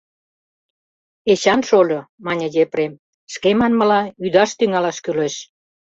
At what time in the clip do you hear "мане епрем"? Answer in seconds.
2.25-2.99